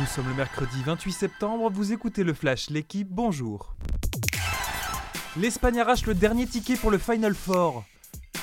Nous 0.00 0.06
sommes 0.06 0.28
le 0.28 0.34
mercredi 0.34 0.82
28 0.84 1.12
septembre, 1.12 1.70
vous 1.70 1.92
écoutez 1.92 2.24
le 2.24 2.34
Flash, 2.34 2.68
l'équipe, 2.68 3.08
bonjour. 3.08 3.76
L'Espagne 5.36 5.78
arrache 5.78 6.06
le 6.06 6.14
dernier 6.14 6.46
ticket 6.46 6.74
pour 6.76 6.90
le 6.90 6.98
Final 6.98 7.34
Four. 7.34 7.84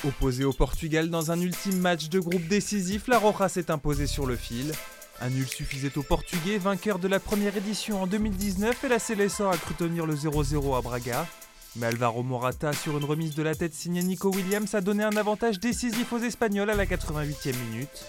Opposé 0.06 0.44
au 0.44 0.52
Portugal 0.52 1.10
dans 1.10 1.30
un 1.30 1.38
ultime 1.40 1.78
match 1.78 2.08
de 2.08 2.20
groupe 2.20 2.46
décisif, 2.48 3.06
la 3.06 3.18
Roja 3.18 3.50
s'est 3.50 3.70
imposée 3.70 4.06
sur 4.06 4.26
le 4.26 4.36
fil. 4.36 4.72
Un 5.20 5.28
nul 5.28 5.46
suffisait 5.46 5.96
aux 5.98 6.02
Portugais, 6.02 6.56
vainqueur 6.56 6.98
de 6.98 7.08
la 7.08 7.20
première 7.20 7.56
édition 7.56 8.02
en 8.02 8.06
2019, 8.06 8.84
et 8.84 8.88
la 8.88 8.98
Célestin 8.98 9.50
a 9.50 9.56
cru 9.56 9.74
tenir 9.74 10.06
le 10.06 10.14
0-0 10.14 10.78
à 10.78 10.80
Braga. 10.80 11.26
Mais 11.76 11.86
Alvaro 11.86 12.22
Morata, 12.22 12.72
sur 12.72 12.96
une 12.96 13.04
remise 13.04 13.34
de 13.34 13.42
la 13.42 13.54
tête 13.54 13.74
signée 13.74 14.02
Nico 14.02 14.30
Williams, 14.30 14.74
a 14.74 14.80
donné 14.80 15.04
un 15.04 15.16
avantage 15.16 15.60
décisif 15.60 16.12
aux 16.12 16.18
Espagnols 16.18 16.70
à 16.70 16.74
la 16.74 16.86
88e 16.86 17.54
minute. 17.70 18.06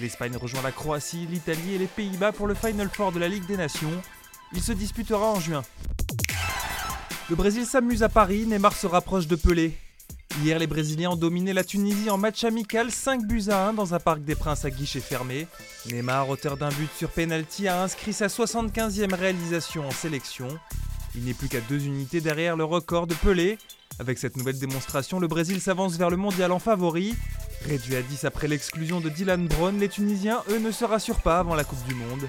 L'Espagne 0.00 0.36
rejoint 0.36 0.62
la 0.62 0.72
Croatie, 0.72 1.26
l'Italie 1.30 1.74
et 1.74 1.78
les 1.78 1.86
Pays-Bas 1.86 2.32
pour 2.32 2.48
le 2.48 2.54
Final 2.54 2.88
Four 2.92 3.12
de 3.12 3.20
la 3.20 3.28
Ligue 3.28 3.46
des 3.46 3.56
Nations. 3.56 4.02
Il 4.52 4.60
se 4.60 4.72
disputera 4.72 5.30
en 5.30 5.38
juin. 5.38 5.62
Le 7.30 7.36
Brésil 7.36 7.64
s'amuse 7.64 8.02
à 8.02 8.08
Paris, 8.08 8.44
Neymar 8.46 8.74
se 8.74 8.86
rapproche 8.86 9.28
de 9.28 9.36
Pelé. 9.36 9.72
Hier, 10.42 10.58
les 10.58 10.66
Brésiliens 10.66 11.10
ont 11.10 11.16
dominé 11.16 11.52
la 11.52 11.62
Tunisie 11.62 12.10
en 12.10 12.18
match 12.18 12.42
amical 12.42 12.90
5 12.90 13.24
buts 13.24 13.44
à 13.48 13.68
1 13.68 13.74
dans 13.74 13.94
un 13.94 14.00
parc 14.00 14.24
des 14.24 14.34
Princes 14.34 14.64
à 14.64 14.70
guichet 14.70 15.00
fermé. 15.00 15.46
Neymar, 15.88 16.28
auteur 16.28 16.56
d'un 16.56 16.70
but 16.70 16.90
sur 16.96 17.10
penalty, 17.10 17.68
a 17.68 17.82
inscrit 17.82 18.12
sa 18.12 18.26
75e 18.26 19.14
réalisation 19.14 19.86
en 19.86 19.92
sélection. 19.92 20.48
Il 21.14 21.24
n'est 21.24 21.34
plus 21.34 21.48
qu'à 21.48 21.60
deux 21.60 21.86
unités 21.86 22.20
derrière 22.20 22.56
le 22.56 22.64
record 22.64 23.06
de 23.06 23.14
Pelé. 23.14 23.58
Avec 24.00 24.18
cette 24.18 24.36
nouvelle 24.36 24.58
démonstration, 24.58 25.20
le 25.20 25.28
Brésil 25.28 25.60
s'avance 25.60 25.96
vers 25.96 26.10
le 26.10 26.16
mondial 26.16 26.50
en 26.50 26.58
favori. 26.58 27.14
Réduit 27.66 27.96
à 27.96 28.02
10 28.02 28.24
après 28.24 28.46
l'exclusion 28.46 29.00
de 29.00 29.08
Dylan 29.08 29.48
Brown, 29.48 29.78
les 29.78 29.88
Tunisiens, 29.88 30.42
eux, 30.50 30.58
ne 30.58 30.70
se 30.70 30.84
rassurent 30.84 31.22
pas 31.22 31.38
avant 31.38 31.54
la 31.54 31.64
Coupe 31.64 31.82
du 31.86 31.94
Monde. 31.94 32.28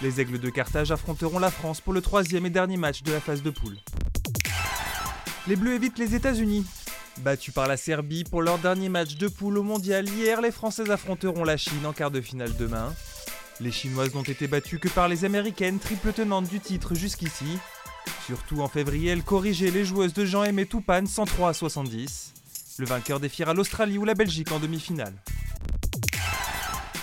Les 0.00 0.22
Aigles 0.22 0.38
de 0.38 0.48
Carthage 0.48 0.90
affronteront 0.90 1.38
la 1.38 1.50
France 1.50 1.82
pour 1.82 1.92
le 1.92 2.00
troisième 2.00 2.46
et 2.46 2.50
dernier 2.50 2.78
match 2.78 3.02
de 3.02 3.12
la 3.12 3.20
phase 3.20 3.42
de 3.42 3.50
poule. 3.50 3.76
Les 5.46 5.56
Bleus 5.56 5.74
évitent 5.74 5.98
les 5.98 6.14
États-Unis. 6.14 6.64
Battus 7.18 7.52
par 7.52 7.68
la 7.68 7.76
Serbie 7.76 8.24
pour 8.24 8.40
leur 8.40 8.56
dernier 8.56 8.88
match 8.88 9.16
de 9.16 9.28
poule 9.28 9.58
au 9.58 9.62
mondial 9.62 10.08
hier, 10.08 10.40
les 10.40 10.50
Françaises 10.50 10.90
affronteront 10.90 11.44
la 11.44 11.58
Chine 11.58 11.84
en 11.84 11.92
quart 11.92 12.10
de 12.10 12.22
finale 12.22 12.56
demain. 12.56 12.94
Les 13.60 13.72
Chinoises 13.72 14.14
n'ont 14.14 14.22
été 14.22 14.46
battues 14.46 14.78
que 14.78 14.88
par 14.88 15.08
les 15.08 15.26
Américaines, 15.26 15.78
triple 15.78 16.14
tenantes 16.14 16.48
du 16.48 16.60
titre 16.60 16.94
jusqu'ici. 16.94 17.58
Surtout 18.24 18.62
en 18.62 18.68
février, 18.68 19.10
elles 19.10 19.22
corrigeaient 19.22 19.70
les 19.70 19.84
joueuses 19.84 20.14
de 20.14 20.24
Jean-Aimé 20.24 20.64
Toupane 20.64 21.06
103 21.06 21.50
à 21.50 21.52
70. 21.52 22.32
Le 22.80 22.86
vainqueur 22.86 23.20
défiera 23.20 23.52
l'Australie 23.52 23.98
ou 23.98 24.06
la 24.06 24.14
Belgique 24.14 24.52
en 24.52 24.58
demi-finale. 24.58 25.12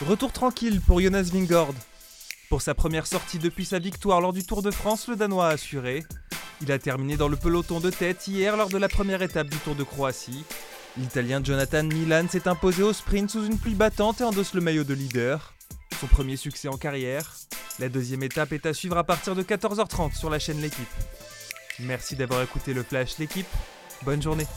Retour 0.08 0.32
tranquille 0.32 0.82
pour 0.82 1.00
Jonas 1.00 1.30
Vingord. 1.32 1.76
Pour 2.50 2.64
sa 2.64 2.74
première 2.74 3.06
sortie 3.06 3.38
depuis 3.38 3.64
sa 3.64 3.78
victoire 3.78 4.20
lors 4.20 4.34
du 4.34 4.44
Tour 4.44 4.64
de 4.64 4.72
France, 4.72 5.08
le 5.08 5.16
Danois 5.16 5.50
a 5.50 5.52
assuré. 5.52 6.04
Il 6.64 6.72
a 6.72 6.80
terminé 6.80 7.16
dans 7.16 7.28
le 7.28 7.36
peloton 7.36 7.80
de 7.80 7.92
tête 7.92 8.28
hier 8.28 8.58
lors 8.58 8.70
de 8.70 8.78
la 8.80 8.90
première 8.90 9.22
étape 9.22 9.52
du 9.52 9.58
Tour 9.58 9.76
de 9.76 9.84
Croatie. 9.84 10.46
L'Italien 10.98 11.44
Jonathan 11.44 11.84
Milan 11.84 12.26
s'est 12.28 12.48
imposé 12.48 12.82
au 12.82 12.92
sprint 12.92 13.30
sous 13.30 13.46
une 13.46 13.60
pluie 13.60 13.76
battante 13.76 14.22
et 14.22 14.24
endosse 14.24 14.56
le 14.56 14.62
maillot 14.62 14.84
de 14.84 14.96
leader. 14.96 15.54
Son 16.00 16.08
premier 16.08 16.38
succès 16.38 16.70
en 16.70 16.78
carrière. 16.78 17.36
La 17.78 17.88
deuxième 17.88 18.24
étape 18.24 18.52
est 18.52 18.66
à 18.66 18.74
suivre 18.74 18.98
à 18.98 19.04
partir 19.04 19.36
de 19.36 19.44
14h30 19.44 20.18
sur 20.18 20.32
la 20.32 20.40
chaîne 20.40 20.60
L'équipe. 20.60 20.88
Merci 21.78 22.16
d'avoir 22.16 22.42
écouté 22.42 22.74
le 22.74 22.82
Flash 22.82 23.20
L'équipe. 23.20 23.46
Bonne 24.02 24.24
journée. 24.24 24.48